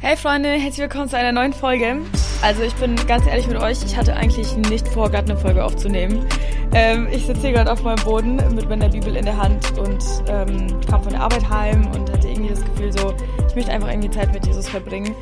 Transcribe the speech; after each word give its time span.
Hey 0.00 0.16
Freunde, 0.16 0.50
herzlich 0.50 0.78
willkommen 0.78 1.08
zu 1.08 1.18
einer 1.18 1.32
neuen 1.32 1.52
Folge. 1.52 1.96
Also 2.40 2.62
ich 2.62 2.72
bin 2.76 2.94
ganz 3.08 3.26
ehrlich 3.26 3.48
mit 3.48 3.56
euch, 3.56 3.82
ich 3.84 3.96
hatte 3.96 4.14
eigentlich 4.14 4.56
nicht 4.56 4.86
vor, 4.86 5.10
gerade 5.10 5.28
eine 5.32 5.36
Folge 5.36 5.64
aufzunehmen. 5.64 6.24
Ähm, 6.72 7.08
ich 7.10 7.26
sitze 7.26 7.40
hier 7.40 7.52
gerade 7.52 7.72
auf 7.72 7.82
meinem 7.82 8.04
Boden 8.04 8.36
mit 8.54 8.68
meiner 8.68 8.88
Bibel 8.88 9.16
in 9.16 9.24
der 9.24 9.36
Hand 9.36 9.76
und 9.76 10.04
ähm, 10.28 10.80
kam 10.88 11.02
von 11.02 11.12
der 11.12 11.20
Arbeit 11.20 11.50
heim 11.50 11.84
und 11.96 12.12
hatte 12.12 12.28
irgendwie 12.28 12.50
das 12.50 12.64
Gefühl 12.64 12.92
so, 12.92 13.12
ich 13.48 13.56
möchte 13.56 13.72
einfach 13.72 13.88
irgendwie 13.88 14.10
Zeit 14.10 14.32
mit 14.32 14.46
Jesus 14.46 14.68
verbringen. 14.68 15.16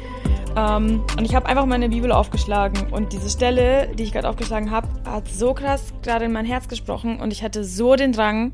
Ähm, 0.59 1.03
und 1.17 1.25
ich 1.25 1.35
habe 1.35 1.47
einfach 1.47 1.65
meine 1.65 1.89
Bibel 1.89 2.13
aufgeschlagen 2.13 2.93
und 2.93 3.15
diese 3.15 3.31
Stelle, 3.31 3.89
die 3.95 4.03
ich 4.03 4.13
gerade 4.13 4.29
aufgeschlagen 4.29 4.71
habe, 4.71 4.89
hat 5.07 5.27
so 5.27 5.55
krass 5.55 5.95
gerade 6.03 6.27
in 6.27 6.33
mein 6.33 6.45
Herz 6.45 6.69
gesprochen 6.69 7.19
und 7.19 7.33
ich 7.33 7.43
hatte 7.43 7.65
so 7.65 7.97
den 7.97 8.13
Drang, 8.13 8.53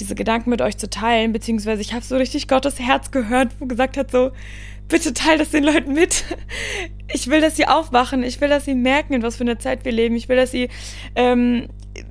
diese 0.00 0.14
Gedanken 0.14 0.50
mit 0.50 0.62
euch 0.62 0.76
zu 0.76 0.88
teilen, 0.88 1.32
beziehungsweise 1.32 1.82
ich 1.82 1.92
habe 1.92 2.04
so 2.04 2.16
richtig 2.16 2.48
Gottes 2.48 2.78
Herz 2.78 3.10
gehört, 3.10 3.52
wo 3.58 3.66
gesagt 3.66 3.96
hat 3.96 4.10
so, 4.10 4.30
bitte 4.88 5.12
teil 5.12 5.38
das 5.38 5.50
den 5.50 5.64
Leuten 5.64 5.92
mit. 5.92 6.24
Ich 7.10 7.28
will, 7.28 7.40
dass 7.40 7.56
sie 7.56 7.66
aufwachen. 7.66 8.22
Ich 8.22 8.38
will, 8.42 8.50
dass 8.50 8.66
sie 8.66 8.74
merken, 8.74 9.14
in 9.14 9.22
was 9.22 9.36
für 9.36 9.42
einer 9.42 9.58
Zeit 9.58 9.86
wir 9.86 9.92
leben. 9.92 10.14
Ich 10.14 10.28
will, 10.28 10.36
dass 10.36 10.50
sie 10.50 10.68
ähm, 11.14 11.68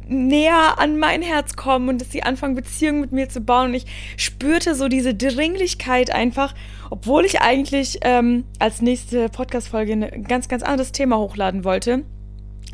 näher 0.07 0.79
an 0.79 0.97
mein 0.97 1.21
Herz 1.21 1.55
kommen 1.55 1.87
und 1.87 2.01
dass 2.01 2.11
sie 2.11 2.23
anfangen, 2.23 2.55
Beziehungen 2.55 3.01
mit 3.01 3.11
mir 3.11 3.29
zu 3.29 3.41
bauen. 3.41 3.67
Und 3.67 3.73
ich 3.75 3.85
spürte 4.17 4.73
so 4.73 4.87
diese 4.87 5.13
Dringlichkeit 5.13 6.09
einfach, 6.09 6.55
obwohl 6.89 7.25
ich 7.25 7.41
eigentlich 7.41 7.99
ähm, 8.01 8.45
als 8.57 8.81
nächste 8.81 9.29
Podcast-Folge 9.29 9.93
ein 9.93 10.23
ganz, 10.23 10.47
ganz 10.47 10.63
anderes 10.63 10.91
Thema 10.91 11.19
hochladen 11.19 11.63
wollte. 11.63 12.03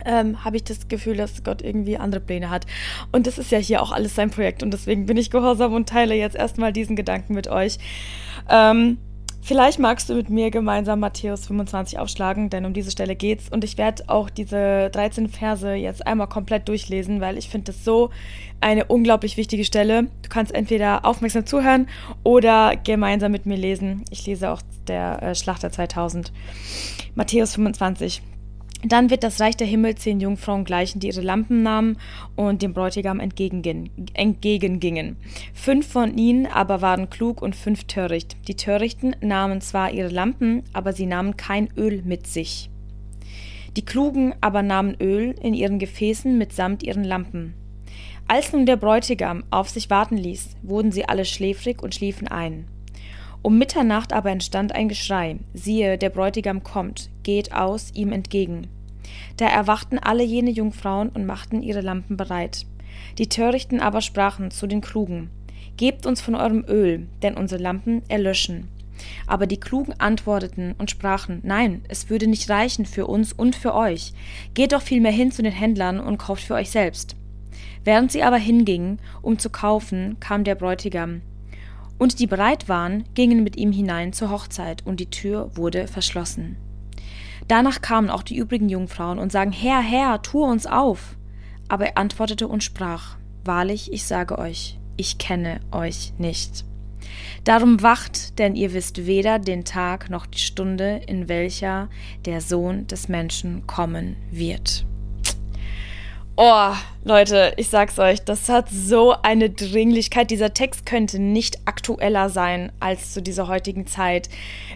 Ähm, 0.06 0.44
habe 0.44 0.58
ich 0.58 0.64
das 0.64 0.88
Gefühl, 0.88 1.16
dass 1.16 1.44
Gott 1.44 1.62
irgendwie 1.62 1.98
andere 1.98 2.22
Pläne 2.22 2.50
hat. 2.50 2.66
Und 3.12 3.28
das 3.28 3.38
ist 3.38 3.52
ja 3.52 3.60
hier 3.60 3.82
auch 3.82 3.92
alles 3.92 4.16
sein 4.16 4.32
Projekt. 4.32 4.64
Und 4.64 4.72
deswegen 4.72 5.06
bin 5.06 5.18
ich 5.18 5.30
gehorsam 5.30 5.74
und 5.74 5.88
teile 5.88 6.16
jetzt 6.16 6.36
erstmal 6.36 6.74
diesen 6.74 6.96
Gedanken 6.96 7.34
mit 7.34 7.48
euch. 7.48 7.78
Ähm, 8.50 8.98
Vielleicht 9.46 9.78
magst 9.78 10.10
du 10.10 10.14
mit 10.14 10.30
mir 10.30 10.52
gemeinsam 10.52 11.02
Matthäus 11.02 11.48
25 11.48 12.00
aufschlagen, 12.00 12.50
denn 12.50 12.66
um 12.66 12.72
diese 12.72 12.92
Stelle 12.92 13.14
geht's. 13.14 13.50
Und 13.50 13.66
ich 13.66 13.78
werde 13.78 14.06
auch 14.08 14.30
diese 14.30 14.90
13 14.90 15.28
Verse 15.28 15.74
jetzt 15.74 16.08
einmal 16.08 16.28
komplett 16.28 16.70
durchlesen, 16.70 17.20
weil 17.20 17.38
ich 17.38 17.50
finde 17.50 17.74
das 17.74 17.84
so 17.84 18.10
eine 18.62 18.86
unglaublich 18.86 19.36
wichtige 19.36 19.66
Stelle. 19.66 20.04
Du 20.22 20.30
kannst 20.30 20.56
entweder 20.56 21.04
aufmerksam 21.04 21.46
zuhören 21.46 21.90
oder 22.24 22.78
gemeinsam 22.78 23.34
mit 23.34 23.46
mir 23.46 23.58
lesen. 23.58 24.06
Ich 24.12 24.26
lese 24.26 24.50
auch 24.50 24.62
der 24.88 25.22
äh, 25.22 25.36
Schlachter 25.36 25.74
2000. 25.74 26.32
Matthäus 27.14 27.56
25. 27.56 28.22
Dann 28.86 29.10
wird 29.10 29.24
das 29.24 29.40
Reich 29.40 29.56
der 29.56 29.68
Himmel 29.68 29.96
zehn 29.96 30.20
Jungfrauen 30.20 30.66
gleichen, 30.66 31.00
die 31.00 31.08
ihre 31.08 31.22
Lampen 31.22 31.64
nahmen 31.64 31.98
und 32.36 32.62
dem 32.62 32.74
Bräutigam 32.74 33.22
entgegengingen. 33.22 35.16
Fünf 35.54 35.88
von 35.88 36.18
ihnen 36.18 36.48
aber 36.48 36.82
waren 36.82 37.10
klug 37.10 37.42
und 37.42 37.56
fünf 37.56 37.86
töricht. 37.86 38.36
Die 38.48 38.56
Törichten 38.56 39.16
nahmen 39.22 39.62
zwar 39.62 39.92
ihre 39.92 40.10
Lampen, 40.10 40.64
aber 40.74 40.92
sie 40.92 41.06
nahmen 41.06 41.38
kein 41.38 41.70
Öl 41.78 42.02
mit 42.04 42.28
sich. 42.28 42.70
Die 43.78 43.86
Klugen 43.86 44.36
aber 44.42 44.62
nahmen 44.62 44.96
Öl 45.00 45.34
in 45.42 45.54
ihren 45.54 45.80
Gefäßen 45.80 46.38
mitsamt 46.38 46.84
ihren 46.84 47.06
Lampen. 47.06 47.54
Als 48.28 48.52
nun 48.52 48.66
der 48.66 48.78
Bräutigam 48.78 49.44
auf 49.50 49.70
sich 49.70 49.90
warten 49.90 50.18
ließ, 50.18 50.58
wurden 50.62 50.92
sie 50.92 51.08
alle 51.08 51.26
schläfrig 51.26 51.82
und 51.82 51.96
schliefen 51.96 52.28
ein. 52.28 52.68
Um 53.42 53.58
Mitternacht 53.58 54.14
aber 54.14 54.30
entstand 54.32 54.74
ein 54.74 54.88
Geschrei, 54.90 55.38
siehe, 55.54 55.98
der 55.98 56.10
Bräutigam 56.10 56.64
kommt, 56.64 57.10
geht 57.24 57.54
aus 57.54 57.92
ihm 57.94 58.12
entgegen. 58.12 58.68
Da 59.38 59.48
erwachten 59.48 60.00
alle 60.00 60.24
jene 60.24 60.52
Jungfrauen 60.52 61.10
und 61.10 61.26
machten 61.26 61.62
ihre 61.62 61.82
Lampen 61.82 62.18
bereit. 62.18 62.66
Die 63.18 63.30
Törichten 63.30 63.80
aber 63.80 64.02
sprachen 64.02 64.52
zu 64.52 64.68
den 64.68 64.82
Klugen, 64.82 65.30
Gebt 65.76 66.06
uns 66.06 66.22
von 66.22 66.36
eurem 66.36 66.64
Öl, 66.68 67.08
denn 67.24 67.36
unsere 67.36 67.62
Lampen 67.62 68.04
erlöschen. 68.08 68.68
Aber 69.26 69.48
die 69.48 69.60
Klugen 69.60 69.94
antworteten 69.98 70.76
und 70.78 70.92
sprachen, 70.92 71.42
Nein, 71.44 71.82
es 71.88 72.10
würde 72.10 72.28
nicht 72.28 72.50
reichen 72.50 72.86
für 72.86 73.08
uns 73.08 73.34
und 73.34 73.56
für 73.56 73.74
euch. 73.74 74.14
Geht 74.54 74.72
doch 74.72 74.84
vielmehr 74.84 75.12
hin 75.12 75.32
zu 75.32 75.42
den 75.42 75.52
Händlern 75.52 76.00
und 76.00 76.20
kauft 76.20 76.44
für 76.44 76.54
euch 76.54 76.70
selbst. 76.70 77.16
Während 77.84 78.12
sie 78.12 78.24
aber 78.24 78.38
hingingen, 78.38 79.00
um 79.22 79.40
zu 79.40 79.50
kaufen, 79.50 80.18
kam 80.20 80.44
der 80.44 80.56
Bräutigam. 80.56 81.22
Und 81.98 82.20
die 82.20 82.28
bereit 82.28 82.70
waren, 82.70 83.04
gingen 83.14 83.44
mit 83.44 83.58
ihm 83.58 83.72
hinein 83.72 84.14
zur 84.14 84.30
Hochzeit, 84.30 84.86
und 84.86 85.00
die 85.00 85.10
Tür 85.10 85.52
wurde 85.56 85.88
verschlossen. 85.88 86.56
Danach 87.48 87.82
kamen 87.82 88.10
auch 88.10 88.24
die 88.24 88.38
übrigen 88.38 88.70
Jungfrauen 88.70 89.20
und 89.20 89.32
sagen, 89.32 89.52
Herr, 89.52 89.82
Herr, 89.82 90.22
tue 90.22 90.46
uns 90.46 90.66
auf. 90.66 91.16
Aber 91.68 91.86
er 91.86 91.98
antwortete 91.98 92.48
und 92.48 92.64
sprach, 92.64 93.18
Wahrlich, 93.46 93.92
ich 93.92 94.06
sage 94.06 94.38
euch, 94.38 94.80
ich 94.96 95.18
kenne 95.18 95.60
euch 95.72 96.14
nicht. 96.18 96.64
Darum 97.44 97.82
wacht, 97.82 98.40
denn 98.40 98.56
ihr 98.56 98.74
wisst 98.74 99.06
weder 99.06 99.38
den 99.38 99.66
Tag 99.66 100.10
noch 100.10 100.26
die 100.26 100.40
Stunde, 100.40 101.02
in 101.08 101.28
welcher 101.28 101.90
der 102.26 102.40
Sohn 102.40 102.88
des 102.88 103.10
Menschen 103.10 103.68
kommen 103.68 104.16
wird. 104.32 104.86
Oh, 106.36 106.74
Leute, 107.04 107.54
ich 107.58 107.70
sag's 107.70 108.00
euch, 108.00 108.24
das 108.24 108.50
hat 108.50 108.68
so 108.68 109.14
eine 109.22 109.52
Dringlichkeit. 109.52 110.32
Dieser 110.32 110.52
Text 110.52 110.84
könnte 110.84 111.20
nicht 111.20 111.60
aktueller 111.66 112.28
sein 112.30 112.72
als 112.80 113.14
zu 113.14 113.22
dieser 113.22 113.48
heutigen 113.48 113.86
Zeit. 113.86 114.30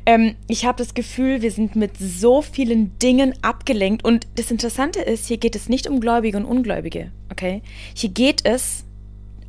Ähm, 0.05 0.35
ich 0.47 0.67
habe 0.67 0.77
das 0.77 0.93
Gefühl, 0.93 1.41
wir 1.41 1.51
sind 1.51 1.75
mit 1.75 1.97
so 1.97 2.43
vielen 2.43 2.99
Dingen 2.99 3.33
abgelenkt. 3.41 4.05
Und 4.05 4.27
das 4.35 4.51
Interessante 4.51 4.99
ist, 4.99 5.25
hier 5.25 5.37
geht 5.37 5.55
es 5.55 5.67
nicht 5.67 5.87
um 5.87 5.99
Gläubige 5.99 6.37
und 6.37 6.45
Ungläubige, 6.45 7.11
okay? 7.31 7.63
Hier 7.95 8.09
geht 8.09 8.45
es 8.45 8.83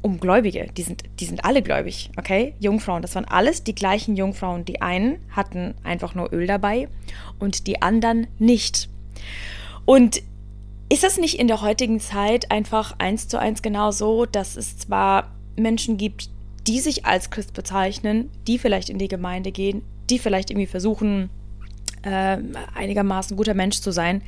um 0.00 0.18
Gläubige. 0.18 0.68
Die 0.78 0.82
sind, 0.82 1.02
die 1.20 1.26
sind 1.26 1.44
alle 1.44 1.60
gläubig, 1.60 2.08
okay? 2.16 2.54
Jungfrauen, 2.58 3.02
das 3.02 3.16
waren 3.16 3.26
alles 3.26 3.64
die 3.64 3.74
gleichen 3.74 4.16
Jungfrauen. 4.16 4.64
Die 4.64 4.80
einen 4.80 5.18
hatten 5.32 5.74
einfach 5.84 6.14
nur 6.14 6.32
Öl 6.32 6.46
dabei 6.46 6.88
und 7.38 7.66
die 7.66 7.82
anderen 7.82 8.28
nicht. 8.38 8.88
Und 9.84 10.22
ist 10.88 11.04
es 11.04 11.18
nicht 11.18 11.38
in 11.38 11.48
der 11.48 11.60
heutigen 11.60 12.00
Zeit 12.00 12.50
einfach 12.50 12.94
eins 12.98 13.28
zu 13.28 13.38
eins 13.38 13.62
genau 13.62 13.90
so, 13.90 14.24
dass 14.24 14.56
es 14.56 14.78
zwar 14.78 15.34
Menschen 15.56 15.96
gibt, 15.96 16.30
die 16.66 16.80
sich 16.80 17.06
als 17.06 17.30
Christ 17.30 17.54
bezeichnen, 17.54 18.30
die 18.46 18.58
vielleicht 18.58 18.90
in 18.90 18.98
die 18.98 19.08
Gemeinde 19.08 19.52
gehen, 19.52 19.82
die 20.10 20.18
vielleicht 20.18 20.50
irgendwie 20.50 20.66
versuchen, 20.66 21.30
äh, 22.02 22.38
einigermaßen 22.74 23.36
guter 23.36 23.54
Mensch 23.54 23.80
zu 23.80 23.90
sein, 23.90 24.22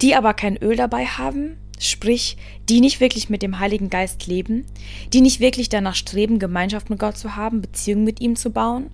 die 0.00 0.14
aber 0.14 0.34
kein 0.34 0.56
Öl 0.56 0.76
dabei 0.76 1.06
haben, 1.06 1.56
sprich, 1.80 2.36
die 2.68 2.80
nicht 2.80 3.00
wirklich 3.00 3.30
mit 3.30 3.42
dem 3.42 3.58
Heiligen 3.58 3.90
Geist 3.90 4.26
leben, 4.26 4.66
die 5.12 5.20
nicht 5.20 5.40
wirklich 5.40 5.68
danach 5.68 5.94
streben, 5.94 6.38
Gemeinschaft 6.38 6.90
mit 6.90 6.98
Gott 6.98 7.16
zu 7.16 7.36
haben, 7.36 7.60
Beziehungen 7.60 8.04
mit 8.04 8.20
ihm 8.20 8.36
zu 8.36 8.50
bauen 8.50 8.90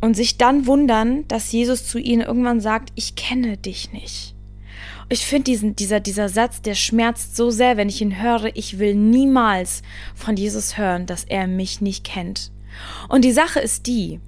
und 0.00 0.14
sich 0.14 0.36
dann 0.36 0.66
wundern, 0.66 1.26
dass 1.28 1.52
Jesus 1.52 1.86
zu 1.86 1.98
ihnen 1.98 2.22
irgendwann 2.22 2.60
sagt, 2.60 2.90
ich 2.94 3.14
kenne 3.14 3.56
dich 3.56 3.92
nicht. 3.92 4.33
Ich 5.08 5.26
finde 5.26 5.44
diesen, 5.44 5.76
dieser, 5.76 6.00
dieser 6.00 6.28
Satz, 6.28 6.62
der 6.62 6.74
schmerzt 6.74 7.36
so 7.36 7.50
sehr, 7.50 7.76
wenn 7.76 7.88
ich 7.88 8.00
ihn 8.00 8.22
höre. 8.22 8.56
Ich 8.56 8.78
will 8.78 8.94
niemals 8.94 9.82
von 10.14 10.36
Jesus 10.36 10.78
hören, 10.78 11.06
dass 11.06 11.24
er 11.24 11.46
mich 11.46 11.80
nicht 11.80 12.04
kennt. 12.04 12.50
Und 13.08 13.24
die 13.24 13.32
Sache 13.32 13.60
ist 13.60 13.86
die, 13.86 14.20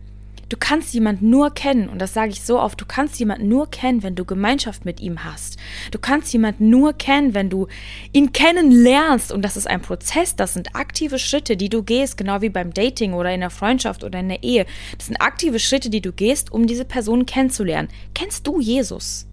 du 0.49 0.57
kannst 0.57 0.95
jemanden 0.95 1.31
nur 1.31 1.53
kennen, 1.53 1.89
und 1.89 1.99
das 1.99 2.15
sage 2.15 2.31
ich 2.31 2.43
so 2.43 2.61
oft, 2.61 2.81
du 2.81 2.85
kannst 2.87 3.19
jemanden 3.19 3.49
nur 3.49 3.71
kennen, 3.71 4.03
wenn 4.03 4.15
du 4.15 4.25
Gemeinschaft 4.25 4.85
mit 4.85 5.01
ihm 5.01 5.25
hast. 5.25 5.57
Du 5.91 5.99
kannst 5.99 6.33
jemanden 6.33 6.71
nur 6.71 6.93
kennen, 6.93 7.35
wenn 7.35 7.51
du 7.51 7.67
ihn 8.13 8.33
kennenlernst. 8.33 9.33
Und 9.33 9.43
das 9.43 9.57
ist 9.57 9.67
ein 9.67 9.83
Prozess, 9.83 10.37
das 10.37 10.55
sind 10.55 10.75
aktive 10.75 11.19
Schritte, 11.19 11.57
die 11.57 11.69
du 11.69 11.83
gehst, 11.83 12.17
genau 12.17 12.41
wie 12.43 12.51
beim 12.51 12.73
Dating 12.73 13.15
oder 13.15 13.33
in 13.33 13.41
der 13.41 13.51
Freundschaft 13.51 14.05
oder 14.05 14.21
in 14.21 14.29
der 14.29 14.43
Ehe. 14.43 14.67
Das 14.97 15.07
sind 15.07 15.21
aktive 15.21 15.59
Schritte, 15.59 15.91
die 15.91 16.01
du 16.01 16.13
gehst, 16.13 16.53
um 16.53 16.67
diese 16.67 16.85
Person 16.85 17.27
kennenzulernen. 17.27 17.89
Kennst 18.15 18.47
du 18.47 18.61
Jesus? 18.61 19.27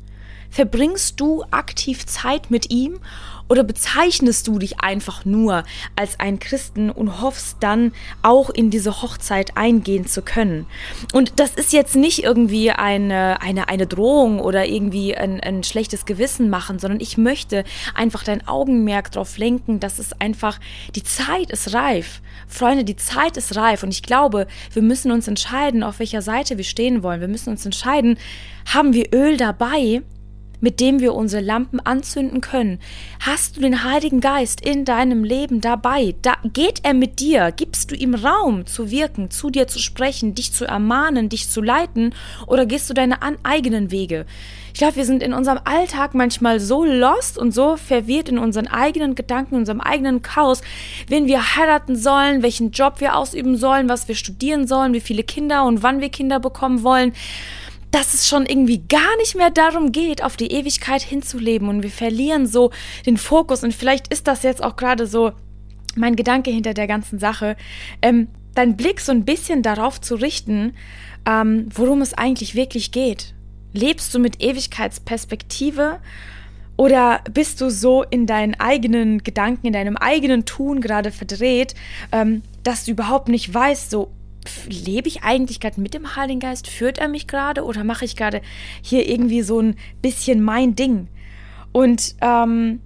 Verbringst 0.53 1.19
du 1.19 1.44
aktiv 1.50 2.06
Zeit 2.06 2.52
mit 2.52 2.69
ihm 2.69 3.00
oder 3.50 3.64
bezeichnest 3.64 4.47
du 4.47 4.59
dich 4.59 4.81
einfach 4.81 5.25
nur 5.25 5.64
als 5.96 6.19
ein 6.19 6.38
Christen 6.38 6.91
und 6.91 7.22
hoffst 7.22 7.58
dann 7.62 7.91
auch 8.22 8.52
in 8.52 8.69
diese 8.69 9.02
Hochzeit 9.02 9.58
eingehen 9.58 10.06
zu 10.06 10.22
können? 10.22 10.68
Und 11.12 11.40
das 11.40 11.56
ist 11.56 11.74
jetzt 11.74 11.96
nicht 11.96 12.24
irgendwie 12.24 12.69
eine, 12.69 13.42
eine, 13.42 13.68
eine 13.68 13.88
Drohung 13.88 14.40
oder 14.40 14.68
irgendwie 14.68 15.18
ein, 15.18 15.39
ein 15.39 15.63
schlechtes 15.63 16.06
Gewissen 16.06 16.51
machen, 16.51 16.78
sondern 16.78 17.01
ich 17.01 17.18
möchte 17.18 17.63
einfach 17.95 18.24
dein 18.24 18.48
Augenmerk 18.48 19.12
darauf 19.12 19.39
lenken, 19.39 19.80
dass 19.80 19.98
es 19.98 20.13
einfach, 20.22 20.60
die 20.94 21.04
Zeit 21.04 21.50
ist 21.50 21.74
reif. 21.74 22.22
Freunde, 22.48 22.83
die 22.83 22.95
Zeit 22.95 23.38
ist 23.38 23.56
reif 23.56 23.81
und 23.81 23.89
ich 23.89 24.04
glaube, 24.04 24.45
wir 24.72 24.83
müssen 24.83 25.12
uns 25.12 25.28
entscheiden, 25.28 25.81
auf 25.81 25.98
welcher 25.98 26.22
Seite 26.22 26.57
wir 26.57 26.63
stehen 26.63 27.01
wollen. 27.01 27.22
Wir 27.22 27.28
müssen 27.28 27.50
uns 27.50 27.66
entscheiden, 27.66 28.19
haben 28.72 28.94
wir 28.94 29.12
Öl 29.16 29.38
dabei 29.38 30.04
mit 30.63 30.80
dem 30.80 31.01
wir 31.01 31.13
unsere 31.13 31.44
Lampen 31.44 31.81
anzünden 31.81 32.39
können. 32.39 32.80
Hast 33.19 33.57
du 33.57 33.62
den 33.62 33.83
Heiligen 33.83 34.21
Geist 34.21 34.65
in 34.65 34.86
deinem 34.86 35.25
Leben 35.25 35.60
dabei? 35.60 36.15
Da 36.21 36.36
geht 36.45 36.80
er 36.83 36.94
mit 36.94 37.19
dir? 37.19 37.51
Gibst 37.51 37.92
du 37.92 37.95
ihm 37.95 38.15
Raum 38.15 38.65
zu 38.65 38.89
wirken, 38.89 39.30
zu 39.30 39.50
dir 39.50 39.68
zu 39.68 39.80
sprechen, 39.80 40.36
dich 40.36 40.54
zu 40.54 40.63
ermahnen, 40.63 41.27
dich 41.27 41.50
zu 41.50 41.62
leiten? 41.62 42.15
Oder 42.48 42.65
gehst 42.65 42.89
du 42.89 42.94
deine 42.94 43.18
eigenen 43.44 43.92
Wege? 43.92 44.25
Ich 44.74 44.80
glaube, 44.80 44.95
wir 44.95 45.06
sind 45.06 45.21
in 45.21 45.33
unserem 45.33 45.60
Alltag 45.65 46.13
manchmal 46.13 46.62
so 46.62 46.86
lost 46.86 47.38
und 47.38 47.54
so 47.54 47.75
verwirrt 47.75 48.30
in 48.30 48.39
unseren 48.39 48.68
eigenen 48.68 49.16
Gedanken, 49.16 49.56
in 49.56 49.59
unserem 49.59 49.81
eigenen 49.81 50.21
Chaos, 50.21 50.62
wen 51.09 51.27
wir 51.27 51.57
heiraten 51.57 51.98
sollen, 51.98 52.42
welchen 52.42 52.71
Job 52.71 53.01
wir 53.01 53.18
ausüben 53.18 53.57
sollen, 53.57 53.89
was 53.89 54.07
wir 54.07 54.16
studieren 54.16 54.66
sollen, 54.66 54.94
wie 54.94 55.01
viele 55.01 55.24
Kinder 55.24 55.66
und 55.66 55.83
wann 55.83 56.00
wir 56.00 56.09
Kinder 56.09 56.39
bekommen 56.39 56.83
wollen 56.83 57.13
dass 57.94 58.16
es 58.16 58.28
schon 58.28 58.48
irgendwie 58.48 58.80
gar 58.80 59.18
nicht 59.18 59.36
mehr 59.36 59.51
darum 59.51 59.92
geht, 59.92 60.24
auf 60.24 60.36
die 60.36 60.51
Ewigkeit 60.51 61.04
hinzuleben 61.04 61.68
und 61.69 61.84
wir 61.84 61.92
verlieren 61.92 62.48
so 62.48 62.72
den 63.06 63.18
Fokus 63.18 63.63
und 63.63 63.72
vielleicht 63.72 64.07
ist 64.07 64.28
das 64.28 64.42
jetzt 64.42 64.63
auch 64.63 64.75
gerade 64.75 65.06
so 65.06 65.31
mein 65.95 66.16
Gedanke 66.16 66.50
hinter 66.50 66.74
der 66.74 66.88
ganzen 66.88 67.19
Sache, 67.19 67.56
ähm, 68.01 68.30
deinen 68.56 68.78
Blick 68.78 69.00
so 69.00 69.12
ein 69.12 69.25
bisschen 69.25 69.62
darauf 69.62 70.01
zu 70.01 70.16
richten, 70.16 70.74
ähm, 71.28 71.69
worum 71.72 72.01
es 72.01 72.16
eigentlich 72.16 72.56
wirklich 72.56 72.92
geht. 72.92 73.36
Lebst 73.74 74.12
du 74.16 74.18
mit 74.18 74.42
Ewigkeitsperspektive 74.42 76.00
oder 76.78 77.22
bist 77.31 77.62
du 77.62 77.69
so 77.69 78.01
in 78.01 78.25
deinen 78.25 78.60
eigenen 78.60 79.19
Gedanken, 79.19 79.68
in 79.68 79.74
deinem 79.74 79.98
eigenen 79.98 80.45
Tun 80.45 80.81
gerade 80.81 81.12
verdreht, 81.12 81.75
ähm, 82.12 82.42
dass 82.63 82.86
du 82.86 82.92
überhaupt 82.92 83.28
nicht 83.28 83.54
weißt, 83.54 83.92
so 83.92 84.10
lebe 84.68 85.07
ich 85.07 85.24
eigentlich 85.24 85.60
gerade 85.60 85.81
mit 85.81 85.94
dem 85.94 86.16
Heiligen 86.16 86.40
Geist? 86.40 86.68
Führt 86.68 86.98
er 86.98 87.07
mich 87.07 87.28
gerade 87.28 87.63
oder 87.63 87.84
mache 87.84 88.06
ich 88.06 88.16
gerade 88.16 88.42
hier 88.81 89.07
irgendwie 89.07 89.42
so 89.42 89.60
ein 89.60 89.75
bisschen 90.01 90.44
mein 90.44 90.75
Ding? 90.75 91.07
Und 91.72 92.16
ähm, 92.22 92.80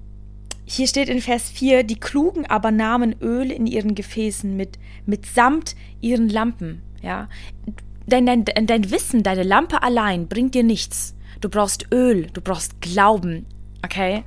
hier 0.66 0.88
steht 0.88 1.10
in 1.10 1.22
Vers 1.22 1.50
4, 1.50 1.84
die 1.84 2.00
Klugen 2.00 2.46
aber 2.46 2.72
nahmen 2.72 3.16
Öl 3.22 3.52
in 3.52 3.68
ihren 3.68 3.96
Gefäßen 3.96 4.56
mit, 4.56 4.78
mitsamt 5.06 5.76
ihren 6.02 6.30
Lampen. 6.30 6.82
Ja? 7.02 7.28
Dein, 8.06 8.26
dein, 8.26 8.46
dein 8.46 8.92
Wissen, 8.92 9.24
deine 9.24 9.44
Lampe 9.44 9.82
allein 9.82 10.28
bringt 10.28 10.56
dir 10.56 10.64
nichts. 10.64 11.16
Du 11.40 11.50
brauchst 11.50 11.88
Öl, 11.94 12.28
du 12.34 12.42
brauchst 12.42 12.82
Glauben, 12.82 13.46
okay? 13.84 14.24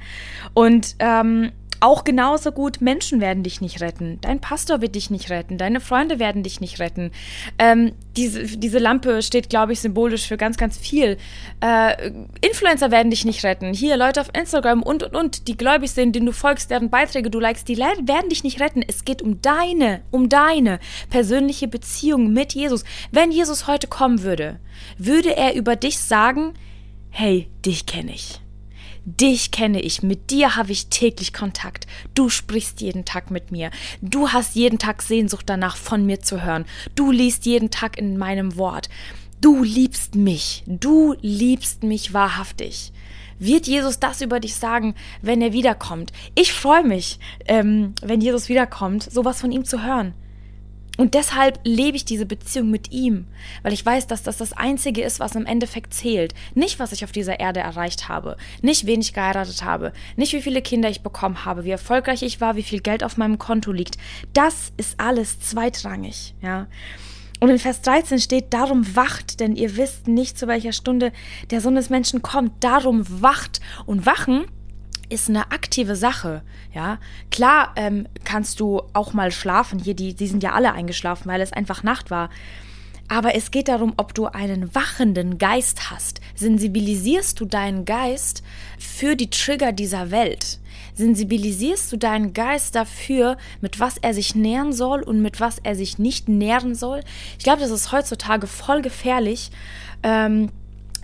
Und 0.55 0.97
ähm, 0.99 1.53
auch 1.81 2.05
genauso 2.05 2.53
gut, 2.53 2.81
Menschen 2.81 3.21
werden 3.21 3.43
dich 3.43 3.61
nicht 3.61 3.81
retten. 3.81 4.19
Dein 4.21 4.41
Pastor 4.41 4.81
wird 4.81 4.95
dich 4.95 5.11
nicht 5.11 5.31
retten. 5.31 5.59
Deine 5.59 5.81
Freunde 5.81 6.19
werden 6.19 6.43
dich 6.43 6.61
nicht 6.61 6.79
retten. 6.79 7.11
Ähm, 7.59 7.93
diese, 8.17 8.43
diese 8.59 8.79
Lampe 8.79 9.23
steht, 9.23 9.49
glaube 9.49 9.73
ich, 9.73 9.81
symbolisch 9.81 10.27
für 10.27 10.37
ganz, 10.37 10.57
ganz 10.57 10.77
viel. 10.77 11.17
Äh, 11.61 12.11
Influencer 12.41 12.91
werden 12.91 13.11
dich 13.11 13.25
nicht 13.25 13.45
retten. 13.45 13.73
Hier, 13.73 13.97
Leute 13.97 14.21
auf 14.21 14.31
Instagram 14.35 14.83
und, 14.83 15.03
und, 15.03 15.17
und, 15.17 15.49
die 15.49 15.57
gläubig 15.57 15.91
sind, 15.91 16.15
denen 16.15 16.27
du 16.27 16.33
folgst, 16.33 16.71
deren 16.71 16.91
Beiträge 16.91 17.31
du 17.31 17.41
likest, 17.41 17.69
die 17.69 17.79
werden 17.79 18.29
dich 18.29 18.45
nicht 18.45 18.61
retten. 18.61 18.83
Es 18.87 19.05
geht 19.05 19.23
um 19.23 19.41
deine, 19.41 20.03
um 20.11 20.29
deine 20.29 20.81
persönliche 21.09 21.69
Beziehung 21.69 22.33
mit 22.33 22.53
Jesus. 22.53 22.85
Wenn 23.11 23.31
Jesus 23.31 23.67
heute 23.67 23.87
kommen 23.87 24.23
würde, 24.23 24.61
würde 24.99 25.37
er 25.37 25.55
über 25.55 25.77
dich 25.77 25.99
sagen, 25.99 26.55
hey, 27.11 27.49
dich 27.65 27.87
kenne 27.87 28.13
ich. 28.15 28.40
Dich 29.05 29.51
kenne 29.51 29.81
ich, 29.81 30.03
mit 30.03 30.31
dir 30.31 30.57
habe 30.57 30.73
ich 30.73 30.89
täglich 30.89 31.33
Kontakt. 31.33 31.87
Du 32.15 32.29
sprichst 32.29 32.81
jeden 32.81 33.05
Tag 33.05 33.31
mit 33.31 33.51
mir. 33.51 33.71
Du 34.03 34.29
hast 34.29 34.55
jeden 34.55 34.79
Tag 34.79 35.03
Sehnsucht 35.03 35.45
danach, 35.49 35.77
von 35.77 36.05
mir 36.05 36.21
zu 36.21 36.43
hören. 36.43 36.67
Du 36.95 37.11
liest 37.11 37.47
jeden 37.47 37.71
Tag 37.71 37.99
in 37.99 38.19
meinem 38.19 38.57
Wort. 38.57 38.89
Du 39.41 39.63
liebst 39.63 40.17
mich. 40.17 40.65
Du 40.67 41.15
liebst 41.23 41.83
mich 41.83 42.13
wahrhaftig. 42.13 42.93
Wird 43.39 43.67
Jesus 43.67 43.99
das 43.99 44.21
über 44.21 44.39
dich 44.39 44.55
sagen, 44.55 44.95
wenn 45.23 45.41
er 45.41 45.55
wiederkommt? 45.55 46.13
Ich 46.35 46.53
freue 46.53 46.85
mich, 46.85 47.19
ähm, 47.47 47.95
wenn 48.03 48.21
Jesus 48.21 48.51
wiederkommt, 48.51 49.11
sowas 49.11 49.41
von 49.41 49.51
ihm 49.51 49.65
zu 49.65 49.83
hören. 49.83 50.13
Und 50.97 51.15
deshalb 51.15 51.61
lebe 51.65 51.97
ich 51.97 52.05
diese 52.05 52.27
Beziehung 52.27 52.71
mit 52.71 52.93
ihm, 52.93 53.27
weil 53.63 53.73
ich 53.73 53.85
weiß, 53.85 54.07
dass 54.07 54.23
das 54.23 54.37
das 54.37 54.53
Einzige 54.53 55.03
ist, 55.03 55.21
was 55.21 55.35
im 55.35 55.47
Endeffekt 55.47 55.95
zählt. 55.95 56.35
Nicht, 56.55 56.79
was 56.79 56.93
ich 56.93 57.05
auf 57.05 57.13
dieser 57.13 57.41
Erde 57.41 57.61
erreicht 57.61 58.09
habe, 58.09 58.37
nicht, 58.61 58.87
wen 58.87 59.01
ich 59.01 59.15
geheiratet 59.15 59.65
habe, 59.65 59.93
nicht, 60.17 60.33
wie 60.33 60.43
viele 60.43 60.63
Kinder 60.63 60.91
ich 60.91 61.03
bekommen 61.03 61.45
habe, 61.45 61.65
wie 61.65 61.71
erfolgreich 61.71 62.23
ich 62.23 62.41
war, 62.41 62.57
wie 62.57 62.63
viel 62.63 62.81
Geld 62.81 63.03
auf 63.03 63.17
meinem 63.17 63.39
Konto 63.39 63.73
liegt. 63.73 63.97
Das 64.35 64.73
ist 64.77 65.01
alles 65.01 65.41
zweitrangig, 65.41 66.35
ja. 66.43 66.67
Und 67.41 67.49
in 67.49 67.59
Vers 67.59 67.81
13 67.81 68.19
steht, 68.19 68.53
darum 68.53 68.95
wacht, 68.95 69.41
denn 69.41 69.57
ihr 69.57 69.79
wisst 69.79 70.07
nicht, 70.07 70.39
zu 70.39 70.47
welcher 70.47 70.73
Stunde 70.73 71.11
der 71.51 71.63
Sohn 71.63 71.75
des 71.75 71.89
Menschen 71.89 72.21
kommt. 72.21 72.63
Darum 72.63 73.07
wacht. 73.23 73.61
Und 73.87 74.05
wachen 74.05 74.45
ist 75.11 75.29
eine 75.29 75.51
aktive 75.53 75.97
Sache. 75.97 76.43
Ja, 76.73 76.99
klar 77.31 77.73
ähm, 77.77 78.07
kannst 78.25 78.61
du 78.61 78.83
auch 78.93 79.13
mal 79.13 79.33
schlafen. 79.33 79.79
Hier, 79.79 79.95
die, 79.95 80.15
die 80.15 80.27
sind 80.27 80.43
ja 80.43 80.53
alle 80.53 80.73
eingeschlafen, 80.73 81.31
weil 81.31 81.41
es 81.41 81.53
einfach 81.53 81.83
Nacht 81.83 82.11
war. 82.11 82.31
Aber 83.09 83.35
es 83.35 83.51
geht 83.51 83.67
darum, 83.67 83.95
ob 83.97 84.15
du 84.15 84.27
einen 84.27 84.73
wachenden 84.73 85.39
Geist 85.39 85.91
hast. 85.91 86.21
Sensibilisierst 86.37 87.41
du 87.41 87.45
deinen 87.45 87.85
Geist 87.85 88.45
für 88.79 89.17
die 89.17 89.29
Trigger 89.31 89.73
dieser 89.73 90.13
Welt? 90.13 90.61
Sensibilisierst 90.95 91.91
du 91.91 91.97
deinen 91.97 92.35
Geist 92.35 92.77
dafür, 92.77 93.37
mit 93.61 93.81
was 93.81 93.99
er 93.99 94.15
sich 94.15 94.37
nähren 94.37 94.73
soll 94.73 95.03
und 95.03 95.23
mit 95.23 95.41
was 95.41 95.59
er 95.59 95.75
sich 95.75 95.99
nicht 95.99 96.29
nähren 96.29 96.77
soll? 96.77 97.03
Ich 97.37 97.43
glaube, 97.43 97.61
das 97.61 97.73
ist 97.73 97.91
heutzutage 97.91 98.47
voll 98.47 98.81
gefährlich. 98.81 99.51
Ähm, 100.05 100.51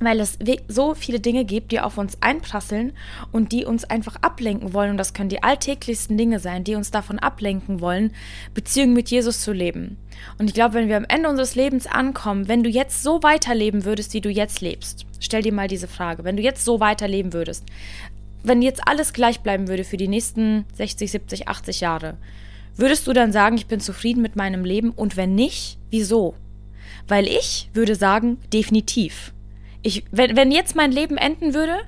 weil 0.00 0.20
es 0.20 0.38
so 0.68 0.94
viele 0.94 1.20
Dinge 1.20 1.44
gibt, 1.44 1.72
die 1.72 1.80
auf 1.80 1.98
uns 1.98 2.18
einprasseln 2.20 2.92
und 3.32 3.52
die 3.52 3.64
uns 3.64 3.84
einfach 3.84 4.16
ablenken 4.16 4.72
wollen. 4.72 4.90
Und 4.90 4.96
das 4.98 5.14
können 5.14 5.28
die 5.28 5.42
alltäglichsten 5.42 6.18
Dinge 6.18 6.38
sein, 6.38 6.64
die 6.64 6.74
uns 6.74 6.90
davon 6.90 7.18
ablenken 7.18 7.80
wollen, 7.80 8.12
Beziehungen 8.54 8.92
mit 8.92 9.10
Jesus 9.10 9.40
zu 9.40 9.52
leben. 9.52 9.96
Und 10.38 10.48
ich 10.48 10.54
glaube, 10.54 10.74
wenn 10.74 10.88
wir 10.88 10.96
am 10.96 11.06
Ende 11.08 11.28
unseres 11.28 11.54
Lebens 11.54 11.86
ankommen, 11.86 12.48
wenn 12.48 12.62
du 12.62 12.70
jetzt 12.70 13.02
so 13.02 13.22
weiterleben 13.22 13.84
würdest, 13.84 14.12
wie 14.14 14.20
du 14.20 14.30
jetzt 14.30 14.60
lebst, 14.60 15.06
stell 15.20 15.42
dir 15.42 15.52
mal 15.52 15.68
diese 15.68 15.88
Frage, 15.88 16.24
wenn 16.24 16.36
du 16.36 16.42
jetzt 16.42 16.64
so 16.64 16.80
weiterleben 16.80 17.32
würdest, 17.32 17.64
wenn 18.42 18.62
jetzt 18.62 18.86
alles 18.86 19.12
gleich 19.12 19.40
bleiben 19.40 19.66
würde 19.68 19.84
für 19.84 19.96
die 19.96 20.08
nächsten 20.08 20.66
60, 20.74 21.10
70, 21.10 21.48
80 21.48 21.80
Jahre, 21.80 22.16
würdest 22.76 23.06
du 23.06 23.12
dann 23.12 23.32
sagen, 23.32 23.56
ich 23.56 23.66
bin 23.66 23.80
zufrieden 23.80 24.22
mit 24.22 24.36
meinem 24.36 24.64
Leben? 24.64 24.90
Und 24.90 25.16
wenn 25.16 25.34
nicht, 25.34 25.78
wieso? 25.90 26.34
Weil 27.08 27.26
ich 27.26 27.70
würde 27.72 27.94
sagen, 27.94 28.38
definitiv. 28.52 29.32
Ich, 29.86 30.02
wenn, 30.10 30.34
wenn 30.36 30.50
jetzt 30.50 30.74
mein 30.74 30.90
Leben 30.90 31.16
enden 31.16 31.54
würde, 31.54 31.78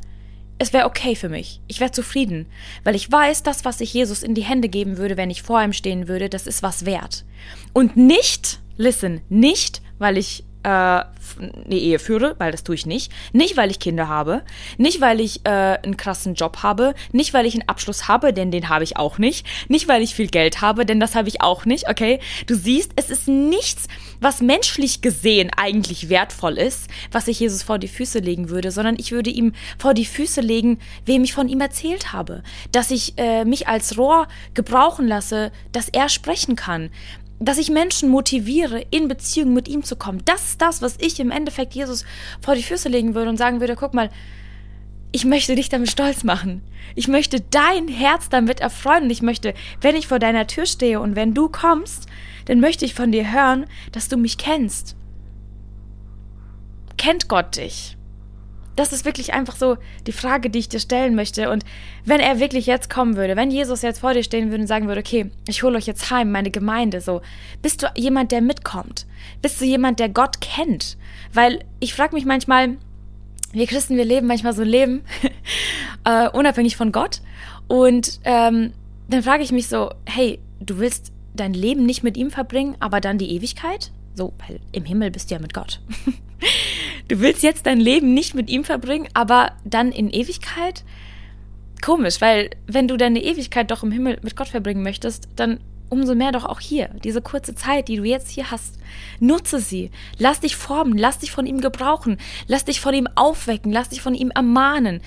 es 0.58 0.72
wäre 0.72 0.86
okay 0.86 1.16
für 1.16 1.28
mich. 1.28 1.60
Ich 1.66 1.80
wäre 1.80 1.90
zufrieden, 1.90 2.46
weil 2.84 2.94
ich 2.94 3.10
weiß, 3.10 3.42
das, 3.42 3.64
was 3.64 3.80
ich 3.80 3.92
Jesus 3.92 4.22
in 4.22 4.36
die 4.36 4.44
Hände 4.44 4.68
geben 4.68 4.98
würde, 4.98 5.16
wenn 5.16 5.30
ich 5.30 5.42
vor 5.42 5.60
ihm 5.60 5.72
stehen 5.72 6.06
würde, 6.06 6.28
das 6.28 6.46
ist 6.46 6.62
was 6.62 6.86
wert. 6.86 7.24
Und 7.72 7.96
nicht, 7.96 8.60
listen, 8.76 9.20
nicht, 9.28 9.82
weil 9.98 10.16
ich 10.16 10.44
äh, 10.68 11.04
eine 11.40 11.74
Ehe 11.74 11.98
führe, 11.98 12.34
weil 12.38 12.52
das 12.52 12.64
tue 12.64 12.74
ich 12.74 12.86
nicht. 12.86 13.12
Nicht, 13.32 13.56
weil 13.56 13.70
ich 13.70 13.78
Kinder 13.78 14.08
habe. 14.08 14.42
Nicht, 14.76 15.00
weil 15.00 15.20
ich 15.20 15.44
äh, 15.44 15.78
einen 15.82 15.96
krassen 15.96 16.34
Job 16.34 16.58
habe. 16.62 16.94
Nicht, 17.12 17.34
weil 17.34 17.46
ich 17.46 17.54
einen 17.54 17.68
Abschluss 17.68 18.08
habe, 18.08 18.32
denn 18.32 18.50
den 18.50 18.68
habe 18.68 18.84
ich 18.84 18.96
auch 18.96 19.18
nicht. 19.18 19.46
Nicht, 19.68 19.88
weil 19.88 20.02
ich 20.02 20.14
viel 20.14 20.28
Geld 20.28 20.60
habe, 20.60 20.84
denn 20.84 21.00
das 21.00 21.14
habe 21.14 21.28
ich 21.28 21.40
auch 21.40 21.64
nicht, 21.64 21.88
okay? 21.88 22.20
Du 22.46 22.54
siehst, 22.54 22.92
es 22.96 23.10
ist 23.10 23.28
nichts, 23.28 23.88
was 24.20 24.40
menschlich 24.40 25.00
gesehen 25.00 25.50
eigentlich 25.56 26.08
wertvoll 26.08 26.58
ist, 26.58 26.88
was 27.12 27.28
ich 27.28 27.40
Jesus 27.40 27.62
vor 27.62 27.78
die 27.78 27.88
Füße 27.88 28.18
legen 28.18 28.48
würde, 28.48 28.70
sondern 28.70 28.96
ich 28.98 29.12
würde 29.12 29.30
ihm 29.30 29.52
vor 29.78 29.94
die 29.94 30.06
Füße 30.06 30.40
legen, 30.40 30.78
wem 31.04 31.24
ich 31.24 31.34
von 31.34 31.48
ihm 31.48 31.60
erzählt 31.60 32.12
habe. 32.12 32.42
Dass 32.72 32.90
ich 32.90 33.14
äh, 33.16 33.44
mich 33.44 33.68
als 33.68 33.96
Rohr 33.96 34.26
gebrauchen 34.54 35.06
lasse, 35.06 35.52
dass 35.72 35.88
er 35.88 36.08
sprechen 36.08 36.56
kann 36.56 36.90
dass 37.40 37.58
ich 37.58 37.70
Menschen 37.70 38.08
motiviere, 38.08 38.84
in 38.90 39.08
Beziehung 39.08 39.52
mit 39.52 39.68
ihm 39.68 39.84
zu 39.84 39.96
kommen. 39.96 40.22
Das 40.24 40.50
ist 40.50 40.62
das, 40.62 40.82
was 40.82 40.96
ich 41.00 41.20
im 41.20 41.30
Endeffekt 41.30 41.74
Jesus 41.74 42.04
vor 42.40 42.54
die 42.54 42.62
Füße 42.62 42.88
legen 42.88 43.14
würde 43.14 43.30
und 43.30 43.36
sagen 43.36 43.60
würde, 43.60 43.76
guck 43.76 43.94
mal, 43.94 44.10
ich 45.12 45.24
möchte 45.24 45.54
dich 45.54 45.68
damit 45.68 45.90
stolz 45.90 46.24
machen. 46.24 46.62
Ich 46.94 47.08
möchte 47.08 47.40
dein 47.40 47.88
Herz 47.88 48.28
damit 48.28 48.60
erfreuen 48.60 49.08
ich 49.10 49.22
möchte, 49.22 49.54
wenn 49.80 49.96
ich 49.96 50.06
vor 50.06 50.18
deiner 50.18 50.46
Tür 50.46 50.66
stehe 50.66 51.00
und 51.00 51.16
wenn 51.16 51.34
du 51.34 51.48
kommst, 51.48 52.06
dann 52.46 52.60
möchte 52.60 52.84
ich 52.84 52.94
von 52.94 53.12
dir 53.12 53.32
hören, 53.32 53.66
dass 53.92 54.08
du 54.08 54.16
mich 54.16 54.38
kennst. 54.38 54.96
Kennt 56.96 57.28
Gott 57.28 57.56
dich? 57.56 57.97
Das 58.78 58.92
ist 58.92 59.04
wirklich 59.04 59.34
einfach 59.34 59.56
so 59.56 59.76
die 60.06 60.12
Frage, 60.12 60.50
die 60.50 60.60
ich 60.60 60.68
dir 60.68 60.78
stellen 60.78 61.16
möchte. 61.16 61.50
Und 61.50 61.64
wenn 62.04 62.20
er 62.20 62.38
wirklich 62.38 62.66
jetzt 62.66 62.88
kommen 62.88 63.16
würde, 63.16 63.34
wenn 63.34 63.50
Jesus 63.50 63.82
jetzt 63.82 63.98
vor 63.98 64.14
dir 64.14 64.22
stehen 64.22 64.50
würde 64.50 64.62
und 64.62 64.68
sagen 64.68 64.86
würde, 64.86 65.00
okay, 65.00 65.32
ich 65.48 65.64
hole 65.64 65.76
euch 65.76 65.86
jetzt 65.86 66.12
heim, 66.12 66.30
meine 66.30 66.52
Gemeinde, 66.52 67.00
so, 67.00 67.20
bist 67.60 67.82
du 67.82 67.88
jemand, 67.96 68.30
der 68.30 68.40
mitkommt? 68.40 69.04
Bist 69.42 69.60
du 69.60 69.64
jemand, 69.64 69.98
der 69.98 70.08
Gott 70.08 70.40
kennt? 70.40 70.96
Weil 71.32 71.64
ich 71.80 71.92
frage 71.92 72.14
mich 72.14 72.24
manchmal, 72.24 72.76
wir 73.52 73.66
Christen, 73.66 73.96
wir 73.96 74.04
leben 74.04 74.28
manchmal 74.28 74.52
so 74.52 74.62
ein 74.62 74.68
Leben, 74.68 75.02
äh, 76.04 76.28
unabhängig 76.28 76.76
von 76.76 76.92
Gott. 76.92 77.20
Und 77.66 78.20
ähm, 78.22 78.72
dann 79.08 79.24
frage 79.24 79.42
ich 79.42 79.50
mich 79.50 79.66
so, 79.66 79.90
hey, 80.06 80.38
du 80.60 80.78
willst 80.78 81.10
dein 81.34 81.52
Leben 81.52 81.84
nicht 81.84 82.04
mit 82.04 82.16
ihm 82.16 82.30
verbringen, 82.30 82.76
aber 82.78 83.00
dann 83.00 83.18
die 83.18 83.32
Ewigkeit? 83.32 83.90
So, 84.14 84.34
weil 84.46 84.60
im 84.70 84.84
Himmel 84.84 85.10
bist 85.10 85.30
du 85.30 85.34
ja 85.34 85.40
mit 85.40 85.52
Gott. 85.52 85.80
Du 87.08 87.20
willst 87.20 87.42
jetzt 87.42 87.66
dein 87.66 87.80
Leben 87.80 88.12
nicht 88.12 88.34
mit 88.34 88.50
ihm 88.50 88.64
verbringen, 88.64 89.08
aber 89.14 89.52
dann 89.64 89.92
in 89.92 90.10
Ewigkeit? 90.10 90.84
Komisch, 91.82 92.20
weil 92.20 92.50
wenn 92.66 92.86
du 92.86 92.96
deine 92.96 93.22
Ewigkeit 93.22 93.70
doch 93.70 93.82
im 93.82 93.92
Himmel 93.92 94.18
mit 94.22 94.36
Gott 94.36 94.48
verbringen 94.48 94.82
möchtest, 94.82 95.28
dann 95.36 95.60
umso 95.88 96.14
mehr 96.14 96.32
doch 96.32 96.44
auch 96.44 96.60
hier, 96.60 96.88
diese 97.04 97.22
kurze 97.22 97.54
Zeit, 97.54 97.88
die 97.88 97.96
du 97.96 98.04
jetzt 98.04 98.30
hier 98.30 98.50
hast. 98.50 98.78
Nutze 99.20 99.60
sie. 99.60 99.90
Lass 100.18 100.40
dich 100.40 100.56
formen, 100.56 100.96
lass 100.96 101.18
dich 101.18 101.30
von 101.30 101.46
ihm 101.46 101.60
gebrauchen, 101.60 102.18
lass 102.46 102.64
dich 102.64 102.80
von 102.80 102.94
ihm 102.94 103.08
aufwecken, 103.14 103.72
lass 103.72 103.90
dich 103.90 104.00
von 104.00 104.14
ihm 104.14 104.30
ermahnen. 104.30 105.00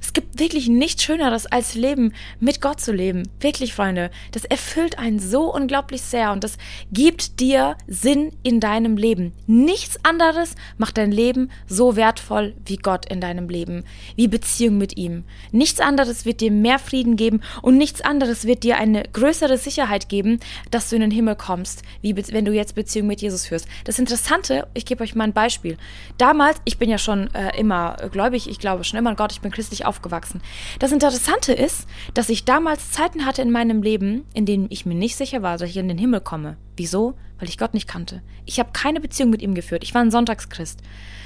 Es 0.00 0.12
gibt 0.12 0.38
wirklich 0.38 0.68
nichts 0.68 1.02
Schöneres, 1.02 1.46
als 1.46 1.74
Leben 1.74 2.12
mit 2.40 2.60
Gott 2.60 2.80
zu 2.80 2.92
leben. 2.92 3.28
Wirklich, 3.40 3.74
Freunde. 3.74 4.10
Das 4.32 4.44
erfüllt 4.44 4.98
einen 4.98 5.18
so 5.18 5.52
unglaublich 5.52 6.02
sehr 6.02 6.32
und 6.32 6.44
das 6.44 6.56
gibt 6.92 7.40
dir 7.40 7.76
Sinn 7.86 8.32
in 8.42 8.60
deinem 8.60 8.96
Leben. 8.96 9.32
Nichts 9.46 10.02
anderes 10.04 10.54
macht 10.76 10.98
dein 10.98 11.12
Leben 11.12 11.50
so 11.66 11.96
wertvoll 11.96 12.54
wie 12.64 12.76
Gott 12.76 13.06
in 13.10 13.20
deinem 13.20 13.48
Leben, 13.48 13.84
wie 14.16 14.28
Beziehung 14.28 14.78
mit 14.78 14.96
ihm. 14.96 15.24
Nichts 15.52 15.80
anderes 15.80 16.24
wird 16.24 16.40
dir 16.40 16.50
mehr 16.50 16.78
Frieden 16.78 17.16
geben 17.16 17.40
und 17.62 17.76
nichts 17.76 18.00
anderes 18.00 18.46
wird 18.46 18.62
dir 18.62 18.78
eine 18.78 19.02
größere 19.02 19.58
Sicherheit 19.58 20.08
geben, 20.08 20.27
dass 20.70 20.90
du 20.90 20.96
in 20.96 21.02
den 21.02 21.10
Himmel 21.10 21.36
kommst, 21.36 21.82
wie 22.02 22.16
wenn 22.16 22.44
du 22.44 22.52
jetzt 22.52 22.74
Beziehung 22.74 23.06
mit 23.06 23.22
Jesus 23.22 23.46
führst. 23.46 23.66
Das 23.84 23.98
Interessante, 23.98 24.66
ich 24.74 24.84
gebe 24.84 25.02
euch 25.02 25.14
mal 25.14 25.24
ein 25.24 25.32
Beispiel. 25.32 25.76
Damals, 26.18 26.60
ich 26.64 26.78
bin 26.78 26.90
ja 26.90 26.98
schon 26.98 27.32
äh, 27.34 27.58
immer 27.58 27.96
gläubig, 28.12 28.48
ich 28.48 28.58
glaube 28.58 28.84
schon 28.84 28.98
immer 28.98 29.10
an 29.10 29.16
Gott, 29.16 29.32
ich 29.32 29.40
bin 29.40 29.50
christlich 29.50 29.86
aufgewachsen. 29.86 30.42
Das 30.78 30.92
Interessante 30.92 31.52
ist, 31.52 31.86
dass 32.14 32.28
ich 32.28 32.44
damals 32.44 32.92
Zeiten 32.92 33.24
hatte 33.24 33.42
in 33.42 33.50
meinem 33.50 33.82
Leben, 33.82 34.24
in 34.34 34.46
denen 34.46 34.66
ich 34.70 34.86
mir 34.86 34.94
nicht 34.94 35.16
sicher 35.16 35.42
war, 35.42 35.56
dass 35.58 35.70
ich 35.70 35.76
in 35.76 35.88
den 35.88 35.98
Himmel 35.98 36.20
komme. 36.20 36.56
Wieso? 36.76 37.14
Weil 37.38 37.48
ich 37.48 37.58
Gott 37.58 37.74
nicht 37.74 37.88
kannte. 37.88 38.22
Ich 38.46 38.58
habe 38.58 38.70
keine 38.72 39.00
Beziehung 39.00 39.30
mit 39.30 39.42
ihm 39.42 39.54
geführt. 39.54 39.84
Ich 39.84 39.94
war 39.94 40.02
ein 40.02 40.10
Sonntagschrist. 40.10 40.80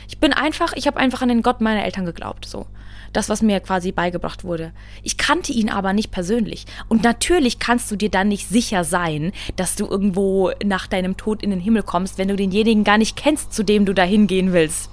Ich 0.09 0.19
bin 0.19 0.33
einfach, 0.33 0.75
ich 0.75 0.87
habe 0.87 0.99
einfach 0.99 1.23
an 1.23 1.29
den 1.29 1.43
Gott 1.43 1.61
meiner 1.61 1.85
Eltern 1.85 2.05
geglaubt, 2.05 2.45
so. 2.45 2.67
Das, 3.13 3.29
was 3.29 3.43
mir 3.43 3.61
quasi 3.61 3.93
beigebracht 3.93 4.43
wurde. 4.43 4.73
Ich 5.03 5.19
kannte 5.19 5.53
ihn 5.53 5.69
aber 5.69 5.93
nicht 5.93 6.11
persönlich. 6.11 6.65
Und 6.89 7.03
natürlich 7.03 7.59
kannst 7.59 7.91
du 7.91 7.97
dir 7.97 8.11
dann 8.11 8.29
nicht 8.29 8.49
sicher 8.49 8.85
sein, 8.85 9.33
dass 9.57 9.77
du 9.77 9.87
irgendwo 9.87 10.51
nach 10.65 10.87
deinem 10.87 11.17
Tod 11.19 11.43
in 11.43 11.51
den 11.51 11.61
Himmel 11.61 11.83
kommst, 11.83 12.17
wenn 12.17 12.29
du 12.29 12.37
denjenigen 12.37 12.85
gar 12.85 12.97
nicht 12.97 13.17
kennst, 13.17 13.53
zu 13.53 13.63
dem 13.63 13.85
du 13.85 13.93
dahin 13.93 14.27
gehen 14.27 14.53
willst. 14.53 14.91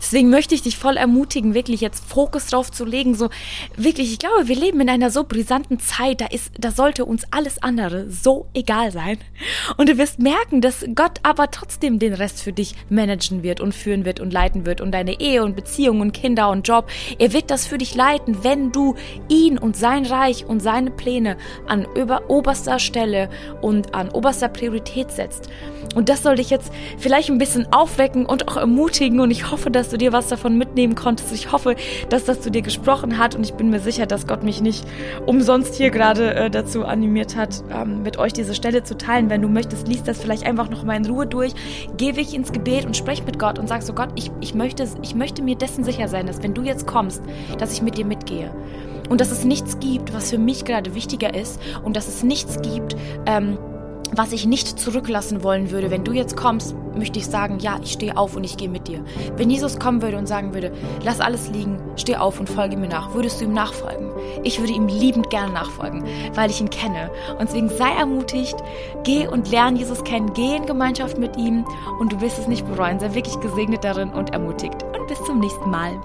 Deswegen 0.00 0.30
möchte 0.30 0.54
ich 0.54 0.62
dich 0.62 0.78
voll 0.78 0.96
ermutigen, 0.96 1.54
wirklich 1.54 1.80
jetzt 1.80 2.04
Fokus 2.04 2.46
drauf 2.46 2.70
zu 2.70 2.84
legen. 2.84 3.14
So 3.14 3.28
wirklich, 3.76 4.12
ich 4.12 4.18
glaube, 4.18 4.48
wir 4.48 4.56
leben 4.56 4.80
in 4.80 4.88
einer 4.88 5.10
so 5.10 5.24
brisanten 5.24 5.78
Zeit, 5.78 6.20
da 6.20 6.26
ist, 6.26 6.52
da 6.58 6.70
sollte 6.70 7.04
uns 7.04 7.24
alles 7.30 7.62
andere 7.62 8.10
so 8.10 8.46
egal 8.54 8.92
sein. 8.92 9.18
Und 9.76 9.88
du 9.88 9.98
wirst 9.98 10.18
merken, 10.18 10.60
dass 10.60 10.84
Gott 10.94 11.20
aber 11.22 11.50
trotzdem 11.50 11.98
den 11.98 12.14
Rest 12.14 12.42
für 12.42 12.52
dich 12.52 12.74
managen 12.88 13.42
wird 13.42 13.60
und 13.60 13.74
führen 13.74 14.04
wird 14.04 14.20
und 14.20 14.32
leiten 14.32 14.66
wird 14.66 14.80
und 14.80 14.92
deine 14.92 15.20
Ehe 15.20 15.44
und 15.44 15.54
Beziehung 15.54 16.00
und 16.00 16.12
Kinder 16.12 16.50
und 16.50 16.66
Job. 16.66 16.88
Er 17.18 17.32
wird 17.32 17.50
das 17.50 17.66
für 17.66 17.78
dich 17.78 17.94
leiten, 17.94 18.42
wenn 18.42 18.72
du 18.72 18.94
ihn 19.28 19.58
und 19.58 19.76
sein 19.76 20.06
Reich 20.06 20.46
und 20.46 20.60
seine 20.60 20.90
Pläne 20.90 21.36
an 21.66 21.86
oberster 22.28 22.78
Stelle 22.78 23.28
und 23.60 23.94
an 23.94 24.10
oberster 24.10 24.48
Priorität 24.48 25.10
setzt. 25.10 25.50
Und 25.94 26.08
das 26.08 26.22
soll 26.22 26.36
dich 26.36 26.50
jetzt 26.50 26.72
vielleicht 26.98 27.30
ein 27.30 27.38
bisschen 27.38 27.72
aufwecken 27.72 28.26
und 28.26 28.48
auch 28.48 28.56
ermutigen. 28.56 29.20
Und 29.20 29.30
ich 29.30 29.50
hoffe, 29.50 29.70
dass 29.70 29.89
du 29.92 29.98
dir 29.98 30.12
was 30.12 30.28
davon 30.28 30.56
mitnehmen 30.56 30.94
konntest. 30.94 31.32
Ich 31.32 31.52
hoffe, 31.52 31.76
dass 32.08 32.24
das 32.24 32.40
zu 32.40 32.50
dir 32.50 32.62
gesprochen 32.62 33.18
hat. 33.18 33.34
Und 33.34 33.44
ich 33.44 33.54
bin 33.54 33.70
mir 33.70 33.80
sicher, 33.80 34.06
dass 34.06 34.26
Gott 34.26 34.42
mich 34.42 34.60
nicht 34.60 34.84
umsonst 35.26 35.74
hier 35.74 35.90
gerade 35.90 36.34
äh, 36.34 36.50
dazu 36.50 36.84
animiert 36.84 37.36
hat, 37.36 37.62
ähm, 37.72 38.02
mit 38.02 38.18
euch 38.18 38.32
diese 38.32 38.54
Stelle 38.54 38.82
zu 38.82 38.96
teilen. 38.96 39.30
Wenn 39.30 39.42
du 39.42 39.48
möchtest, 39.48 39.88
liest 39.88 40.08
das 40.08 40.20
vielleicht 40.20 40.46
einfach 40.46 40.70
noch 40.70 40.84
mal 40.84 40.96
in 40.96 41.06
Ruhe 41.06 41.26
durch. 41.26 41.52
Geh 41.96 42.16
wirklich 42.16 42.34
ins 42.34 42.52
Gebet 42.52 42.86
und 42.86 42.96
sprech 42.96 43.24
mit 43.24 43.38
Gott 43.38 43.58
und 43.58 43.68
sag 43.68 43.82
so, 43.82 43.92
Gott, 43.92 44.10
ich, 44.14 44.30
ich, 44.40 44.54
möchte, 44.54 44.86
ich 45.02 45.14
möchte 45.14 45.42
mir 45.42 45.56
dessen 45.56 45.84
sicher 45.84 46.08
sein, 46.08 46.26
dass 46.26 46.42
wenn 46.42 46.54
du 46.54 46.62
jetzt 46.62 46.86
kommst, 46.86 47.22
dass 47.58 47.72
ich 47.72 47.82
mit 47.82 47.98
dir 47.98 48.04
mitgehe. 48.04 48.50
Und 49.08 49.20
dass 49.20 49.32
es 49.32 49.44
nichts 49.44 49.80
gibt, 49.80 50.14
was 50.14 50.30
für 50.30 50.38
mich 50.38 50.64
gerade 50.64 50.94
wichtiger 50.94 51.34
ist. 51.34 51.60
Und 51.82 51.96
dass 51.96 52.06
es 52.06 52.22
nichts 52.22 52.62
gibt, 52.62 52.96
ähm, 53.26 53.58
was 54.12 54.32
ich 54.32 54.46
nicht 54.46 54.78
zurücklassen 54.78 55.42
wollen 55.42 55.70
würde. 55.70 55.90
Wenn 55.90 56.04
du 56.04 56.12
jetzt 56.12 56.36
kommst, 56.36 56.74
möchte 56.96 57.18
ich 57.18 57.26
sagen, 57.26 57.58
ja, 57.60 57.78
ich 57.82 57.92
stehe 57.92 58.16
auf 58.16 58.36
und 58.36 58.44
ich 58.44 58.56
gehe 58.56 58.68
mit 58.68 58.88
dir. 58.88 59.04
Wenn 59.36 59.50
Jesus 59.50 59.78
kommen 59.78 60.02
würde 60.02 60.18
und 60.18 60.26
sagen 60.26 60.54
würde, 60.54 60.72
lass 61.04 61.20
alles 61.20 61.48
liegen, 61.50 61.78
steh 61.96 62.16
auf 62.16 62.40
und 62.40 62.48
folge 62.48 62.76
mir 62.76 62.88
nach, 62.88 63.14
würdest 63.14 63.40
du 63.40 63.44
ihm 63.44 63.52
nachfolgen? 63.52 64.10
Ich 64.42 64.58
würde 64.58 64.72
ihm 64.72 64.88
liebend 64.88 65.30
gerne 65.30 65.52
nachfolgen, 65.52 66.04
weil 66.34 66.50
ich 66.50 66.60
ihn 66.60 66.70
kenne. 66.70 67.10
Und 67.38 67.48
deswegen 67.48 67.68
sei 67.68 67.90
ermutigt, 67.92 68.56
geh 69.04 69.26
und 69.26 69.50
lerne 69.50 69.78
Jesus 69.78 70.02
kennen, 70.04 70.32
geh 70.34 70.56
in 70.56 70.66
Gemeinschaft 70.66 71.18
mit 71.18 71.36
ihm 71.36 71.64
und 71.98 72.12
du 72.12 72.20
wirst 72.20 72.38
es 72.38 72.48
nicht 72.48 72.66
bereuen. 72.66 72.98
Sei 72.98 73.14
wirklich 73.14 73.38
gesegnet 73.40 73.84
darin 73.84 74.10
und 74.10 74.32
ermutigt. 74.32 74.84
Und 74.98 75.06
bis 75.06 75.22
zum 75.24 75.40
nächsten 75.40 75.70
Mal. 75.70 76.00